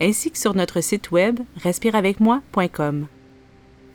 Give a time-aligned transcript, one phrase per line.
[0.00, 3.06] ainsi que sur notre site web respireavecmoi.com.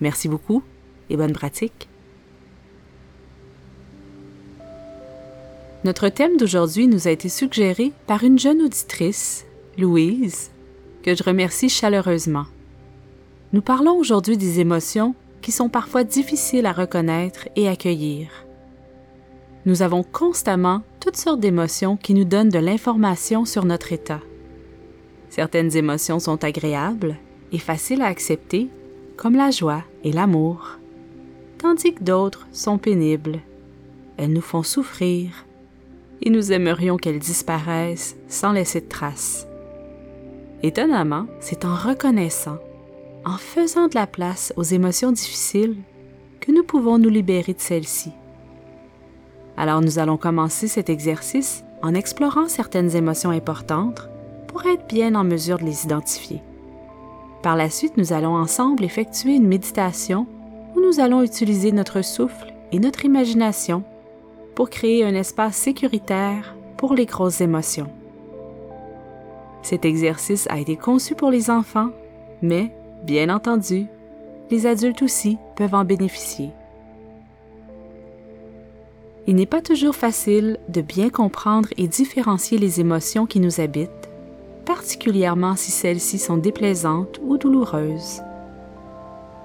[0.02, 0.64] Merci beaucoup
[1.10, 1.88] et bonne pratique.
[5.84, 9.46] Notre thème d'aujourd'hui nous a été suggéré par une jeune auditrice,
[9.78, 10.52] Louise,
[11.04, 12.46] que je remercie chaleureusement.
[13.52, 18.30] Nous parlons aujourd'hui des émotions qui sont parfois difficiles à reconnaître et accueillir.
[19.66, 24.22] Nous avons constamment toutes sortes d'émotions qui nous donnent de l'information sur notre état.
[25.34, 27.16] Certaines émotions sont agréables
[27.52, 28.70] et faciles à accepter,
[29.18, 30.78] comme la joie et l'amour,
[31.58, 33.40] tandis que d'autres sont pénibles.
[34.18, 35.32] Elles nous font souffrir
[36.22, 39.48] et nous aimerions qu'elles disparaissent sans laisser de traces.
[40.62, 42.60] Étonnamment, c'est en reconnaissant,
[43.26, 45.78] en faisant de la place aux émotions difficiles,
[46.42, 48.12] que nous pouvons nous libérer de celles-ci.
[49.58, 54.10] Alors nous allons commencer cet exercice en explorant certaines émotions importantes
[54.54, 56.40] pour être bien en mesure de les identifier.
[57.42, 60.28] Par la suite, nous allons ensemble effectuer une méditation
[60.76, 63.84] où nous allons utiliser notre souffle et notre imagination
[64.54, 67.90] pour créer un espace sécuritaire pour les grosses émotions.
[69.64, 71.90] Cet exercice a été conçu pour les enfants,
[72.44, 72.72] mais,
[73.04, 73.88] bien entendu,
[74.52, 76.52] les adultes aussi peuvent en bénéficier.
[79.26, 84.13] Il n'est pas toujours facile de bien comprendre et différencier les émotions qui nous habitent,
[84.66, 88.22] particulièrement si celles-ci sont déplaisantes ou douloureuses.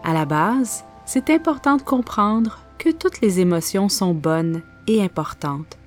[0.04, 5.78] À la base, c'est important de comprendre que toutes les émotions sont bonnes et importantes,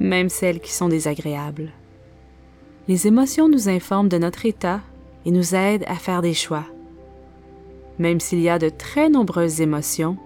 [0.00, 1.70] même celles qui sont désagréables.
[2.88, 4.80] Les émotions nous informent de notre état
[5.26, 6.64] et nous aident à faire des choix.
[7.98, 10.16] Même s'il y a de très nombreuses émotions,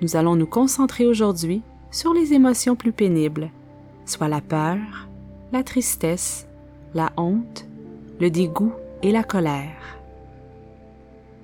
[0.00, 3.50] nous allons nous concentrer aujourd'hui sur les émotions plus pénibles,
[4.06, 5.08] soit la peur,
[5.52, 6.46] la tristesse,
[6.94, 7.67] la honte,
[8.20, 9.98] le dégoût et la colère.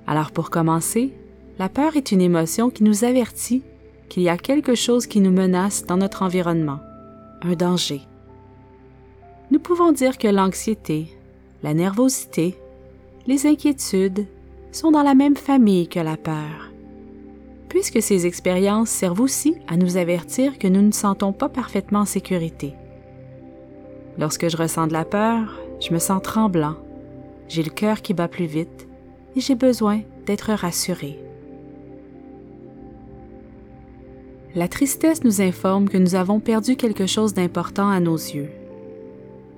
[0.06, 1.12] Alors pour commencer,
[1.58, 3.62] la peur est une émotion qui nous avertit
[4.08, 6.80] qu'il y a quelque chose qui nous menace dans notre environnement,
[7.42, 8.02] un danger.
[9.50, 11.08] Nous pouvons dire que l'anxiété,
[11.62, 12.56] la nervosité,
[13.26, 14.26] les inquiétudes
[14.72, 16.74] sont dans la même famille que la peur
[17.74, 22.04] puisque ces expériences servent aussi à nous avertir que nous ne sentons pas parfaitement en
[22.04, 22.72] sécurité.
[24.16, 26.76] Lorsque je ressens de la peur, je me sens tremblant,
[27.46, 28.88] j'ai le cœur qui bat plus vite
[29.36, 31.18] et j'ai besoin d'être rassuré.
[34.54, 38.50] La tristesse nous informe que nous avons perdu quelque chose d'important à nos yeux.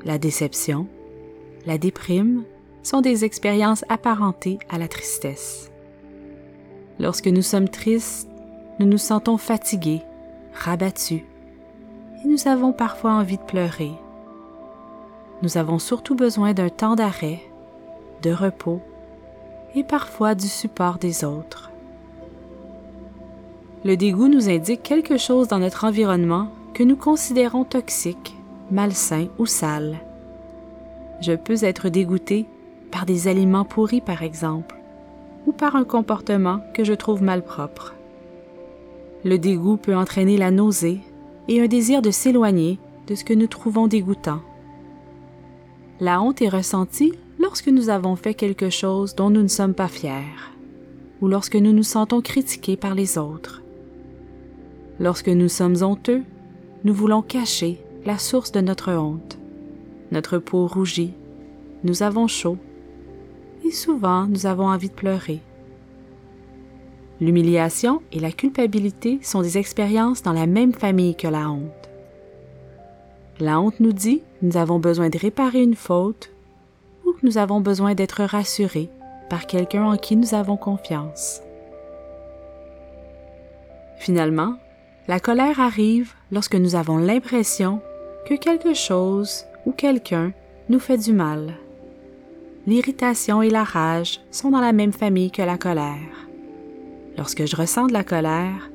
[0.04, 0.88] La déception,
[1.64, 2.42] la déprime
[2.82, 5.70] sont des expériences apparentées à la tristesse.
[6.98, 8.28] Lorsque nous sommes tristes,
[8.80, 10.02] nous nous sentons fatigués,
[10.54, 11.22] rabattus,
[12.24, 13.92] et nous avons parfois envie de pleurer.
[15.42, 17.40] Nous avons surtout besoin d'un temps d'arrêt,
[18.22, 18.80] de repos
[19.74, 21.70] et parfois du support des autres.
[23.84, 28.34] Le dégoût nous indique quelque chose dans notre environnement que nous considérons toxique,
[28.70, 29.98] malsain ou sale.
[31.20, 32.46] Je peux être dégoûté
[32.90, 34.76] par des aliments pourris par exemple,
[35.46, 37.94] ou par un comportement que je trouve malpropre.
[39.24, 41.00] Le dégoût peut entraîner la nausée
[41.48, 44.40] et un désir de s'éloigner de ce que nous trouvons dégoûtant.
[45.98, 49.88] La honte est ressentie lorsque nous avons fait quelque chose dont nous ne sommes pas
[49.88, 50.36] fiers,
[51.22, 53.62] ou lorsque nous nous sentons critiqués par les autres.
[55.00, 56.22] Lorsque nous sommes honteux,
[56.84, 59.38] nous voulons cacher la source de notre honte.
[60.12, 61.14] Notre peau rougit,
[61.82, 62.58] nous avons chaud
[63.64, 65.40] et souvent nous avons envie de pleurer.
[67.22, 71.72] L'humiliation et la culpabilité sont des expériences dans la même famille que la honte.
[73.40, 76.30] La honte nous dit nous avons besoin de réparer une faute
[77.04, 78.90] ou nous avons besoin d'être rassurés
[79.30, 81.40] par quelqu'un en qui nous avons confiance.
[83.98, 84.56] Finalement,
[85.08, 87.80] la colère arrive lorsque nous avons l'impression
[88.28, 90.32] que quelque chose ou quelqu'un
[90.68, 91.54] nous fait du mal
[92.66, 96.26] l'irritation et la rage sont dans la même famille que la colère.
[97.16, 98.70] Lorsque je ressens de la colère,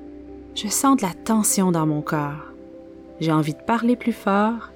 [0.56, 2.54] je sens de la tension dans mon corps.
[3.20, 4.72] J'ai envie de parler plus fort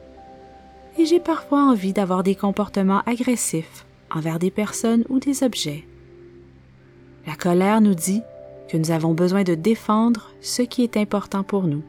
[0.97, 5.85] et j'ai parfois envie d'avoir des comportements agressifs envers des personnes ou des objets.
[7.27, 8.21] La colère nous dit
[8.69, 11.83] que nous avons besoin de défendre ce qui est important pour nous.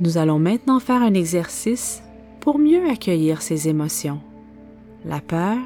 [0.00, 2.02] Nous allons maintenant faire un exercice
[2.40, 4.20] pour mieux accueillir ces émotions.
[5.04, 5.58] La peur,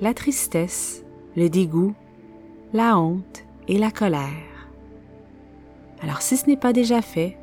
[0.00, 1.04] la tristesse,
[1.36, 1.94] le dégoût,
[2.72, 4.68] la honte et la colère.
[6.02, 7.36] Alors si ce n'est pas déjà fait,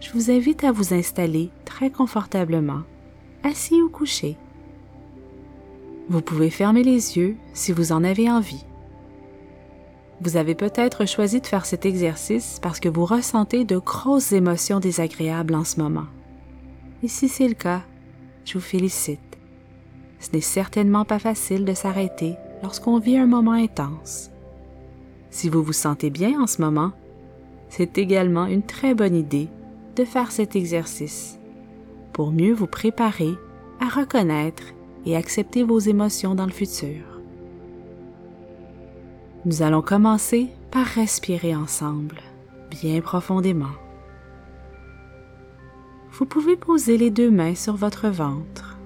[0.00, 2.82] je vous invite à vous installer très confortablement,
[3.42, 4.36] assis ou couché.
[6.08, 8.64] Vous pouvez fermer les yeux si vous en avez envie.
[10.20, 14.80] Vous avez peut-être choisi de faire cet exercice parce que vous ressentez de grosses émotions
[14.80, 16.06] désagréables en ce moment.
[17.02, 17.82] Et si c'est le cas,
[18.44, 19.20] je vous félicite.
[20.20, 24.30] Ce n'est certainement pas facile de s'arrêter lorsqu'on vit un moment intense.
[25.30, 26.92] Si vous vous sentez bien en ce moment,
[27.68, 29.48] c'est également une très bonne idée
[29.96, 31.38] de faire cet exercice
[32.12, 33.34] pour mieux vous préparer
[33.80, 34.62] à reconnaître
[35.04, 37.02] et accepter vos émotions dans le futur.
[39.44, 42.20] Nous allons commencer par respirer ensemble,
[42.70, 43.74] bien profondément.
[46.12, 48.78] Vous pouvez poser les deux mains sur votre ventre.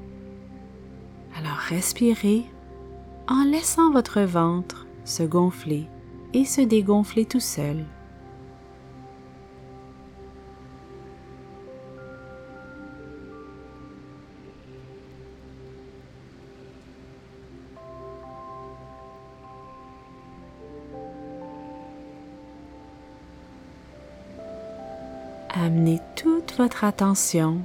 [1.36, 2.44] Alors respirez
[3.28, 5.86] en laissant votre ventre se gonfler
[6.34, 7.84] et se dégonfler tout seul.
[25.62, 27.60] Amenez toute votre attention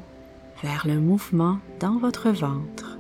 [0.62, 2.98] vers le mouvement dans votre ventre.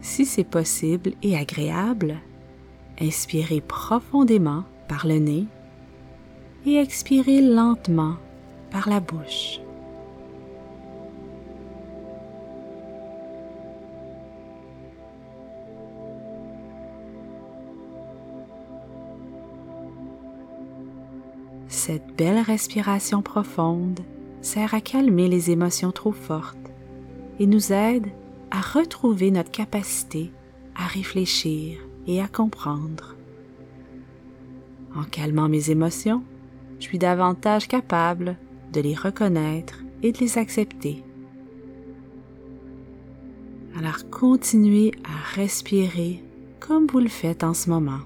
[0.00, 2.16] Si c'est possible et agréable,
[3.00, 5.46] inspirez profondément par le nez
[6.66, 8.16] et expirez lentement
[8.72, 9.60] par la bouche.
[21.86, 24.00] Cette belle respiration profonde
[24.40, 26.72] sert à calmer les émotions trop fortes
[27.38, 28.06] et nous aide
[28.50, 30.32] à retrouver notre capacité
[30.74, 33.16] à réfléchir et à comprendre.
[34.96, 36.24] En calmant mes émotions,
[36.78, 38.38] je suis davantage capable
[38.72, 41.04] de les reconnaître et de les accepter.
[43.76, 46.24] Alors continuez à respirer
[46.60, 48.00] comme vous le faites en ce moment.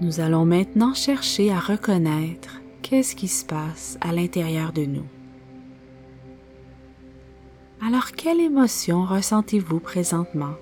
[0.00, 5.04] Nous allons maintenant chercher à reconnaître qu'est-ce qui se passe à l'intérieur de nous.
[7.86, 10.54] Alors, quelle émotion ressentez-vous présentement?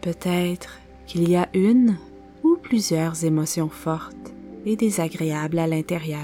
[0.00, 1.98] Peut-être qu'il y a une
[2.42, 4.32] ou plusieurs émotions fortes
[4.64, 6.20] et désagréables à l'intérieur.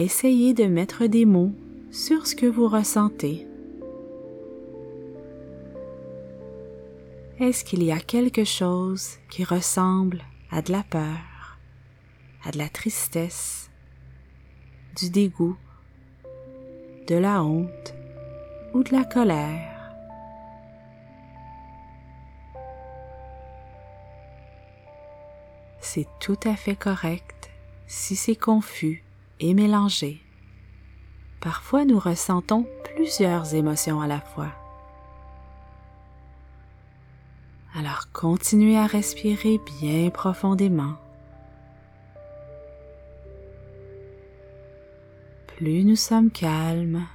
[0.00, 1.52] Essayez de mettre des mots
[1.90, 3.46] sur ce que vous ressentez.
[7.38, 11.58] Est-ce qu'il y a quelque chose qui ressemble à de la peur,
[12.44, 13.70] à de la tristesse,
[14.96, 15.56] du dégoût,
[17.06, 17.94] de la honte
[18.72, 19.92] ou de la colère?
[25.80, 27.50] C'est tout à fait correct
[27.86, 29.02] si c'est confus
[29.40, 30.20] et.
[31.40, 34.52] Parfois nous ressentons plusieurs émotions à la fois.
[37.74, 40.94] Alors continuez à respirer bien profondément.
[45.56, 47.06] Plus nous sommes calmes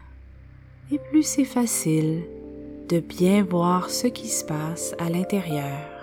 [0.91, 2.23] et plus c'est facile
[2.89, 5.95] de bien voir ce qui se passe à l'intérieur.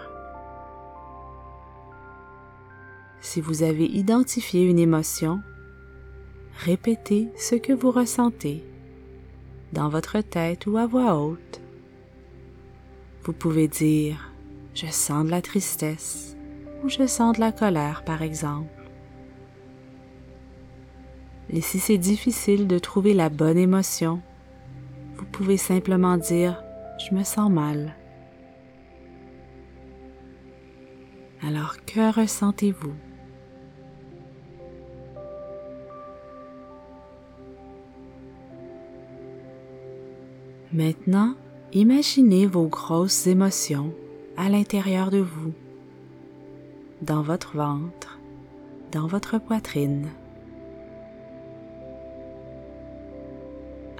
[3.20, 5.40] Si vous avez identifié une émotion,
[6.58, 8.64] répétez ce que vous ressentez
[9.72, 11.60] dans votre tête ou à voix haute.
[13.24, 14.30] Vous pouvez dire
[14.74, 16.36] je sens de la tristesse
[16.82, 18.68] ou je sens de la colère par exemple.
[21.50, 24.20] Et si c'est difficile de trouver la bonne émotion,
[25.16, 26.62] vous pouvez simplement dire
[26.98, 27.94] je me sens mal.
[31.42, 32.94] Alors que ressentez-vous?
[40.72, 41.34] Maintenant,
[41.74, 43.92] imaginez vos grosses émotions
[44.38, 45.52] à l'intérieur de vous,
[47.02, 48.18] dans votre ventre,
[48.90, 50.08] dans votre poitrine.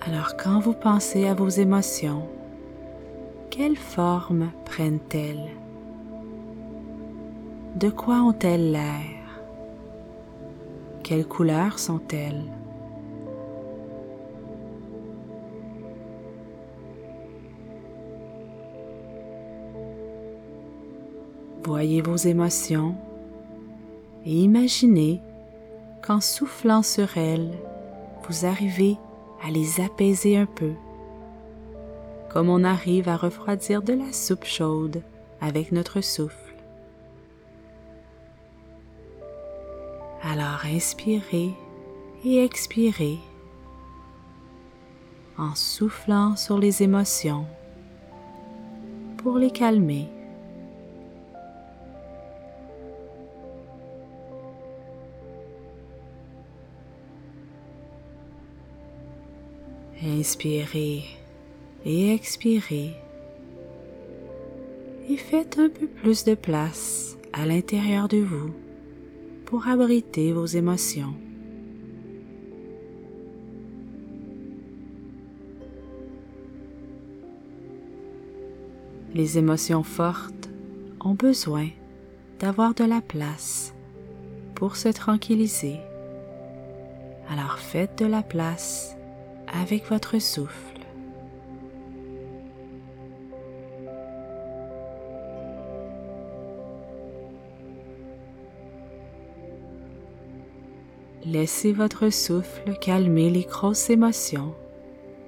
[0.01, 2.27] Alors quand vous pensez à vos émotions,
[3.51, 5.51] quelle forme prennent-elles?
[7.77, 9.43] De quoi ont-elles l'air?
[11.03, 12.45] Quelles couleurs sont-elles?
[21.65, 22.97] Voyez vos émotions
[24.27, 25.21] et imaginez
[26.05, 27.53] qu'en soufflant sur elles,
[28.27, 28.97] vous arrivez
[29.45, 30.73] à les apaiser un peu,
[32.31, 35.03] comme on arrive à refroidir de la soupe chaude
[35.41, 36.37] avec notre souffle.
[40.23, 41.51] Alors inspirez
[42.25, 43.19] et expirez
[45.39, 47.47] en soufflant sur les émotions
[49.19, 50.09] pour les calmer.
[60.23, 61.03] Inspirez
[61.85, 62.95] et expirez
[65.11, 68.53] et faites un peu plus de place à l'intérieur de vous
[69.47, 71.17] pour abriter vos émotions.
[79.17, 80.51] Les émotions fortes
[81.01, 81.67] ont besoin
[82.39, 83.75] d'avoir de la place
[84.55, 85.81] pour se tranquilliser.
[87.29, 88.97] Alors faites de la place
[89.53, 90.73] avec votre souffle.
[101.25, 104.55] Laissez votre souffle calmer les grosses émotions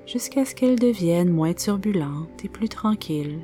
[0.07, 3.39] jusqu'à ce qu'elles deviennent moins turbulentes et plus tranquilles.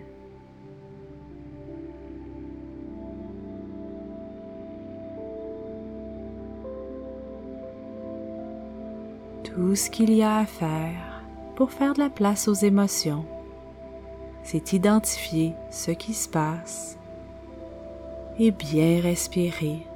[9.61, 11.23] Tout ce qu'il y a à faire
[11.55, 13.27] pour faire de la place aux émotions,
[14.43, 16.97] c'est identifier ce qui se passe
[18.39, 19.87] et bien respirer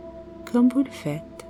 [0.52, 1.46] comme vous le faites.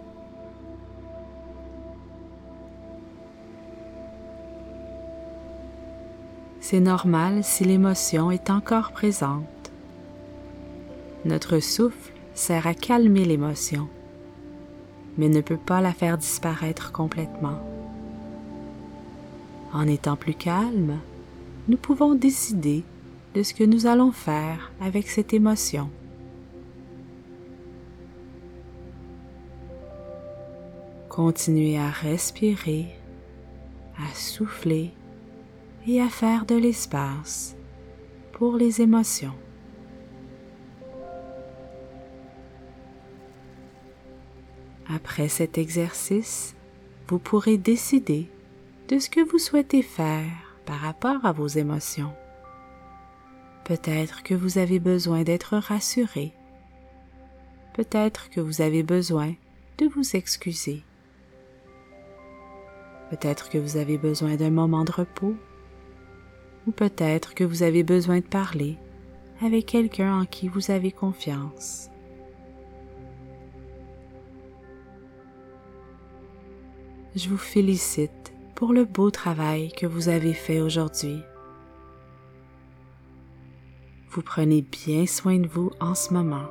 [6.61, 9.73] C'est normal si l'émotion est encore présente.
[11.25, 13.89] Notre souffle sert à calmer l'émotion,
[15.19, 17.74] mais ne peut pas la faire disparaître complètement.
[19.75, 21.01] En étant plus calme,
[21.67, 22.85] nous pouvons décider
[23.35, 25.91] de ce que nous allons faire avec cette émotion.
[31.09, 32.87] Continuez à respirer,
[33.99, 34.93] à souffler
[35.89, 37.57] et à faire de l'espace
[38.33, 39.35] pour les émotions.
[44.89, 46.55] Après cet exercice,
[47.09, 48.29] vous pourrez décider
[48.89, 50.31] de ce que vous souhaitez faire
[50.67, 52.13] par rapport à vos émotions.
[53.65, 56.35] Peut-être que vous avez besoin d'être rassuré.
[57.73, 59.35] Peut-être que vous avez besoin
[59.79, 60.85] de vous excuser.
[63.09, 65.35] Peut-être que vous avez besoin d'un moment de repos.
[66.67, 68.77] Ou peut-être que vous avez besoin de parler
[69.41, 71.89] avec quelqu'un en qui vous avez confiance.
[77.17, 81.21] Je vous félicite pour le beau travail que vous avez fait aujourd'hui.
[84.11, 86.47] Vous prenez bien soin de vous en ce moment.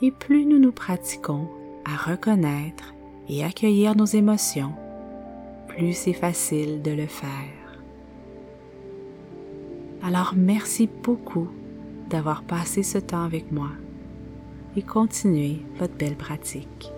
[0.00, 1.48] Et plus nous nous pratiquons
[1.84, 2.94] à reconnaître
[3.28, 4.72] et accueillir nos émotions,
[5.68, 7.58] plus c'est facile de le faire.
[10.02, 11.48] Alors merci beaucoup
[12.08, 13.70] d'avoir passé ce temps avec moi
[14.76, 16.92] et continuez votre belle pratique.